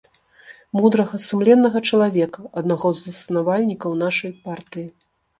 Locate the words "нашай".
4.05-4.33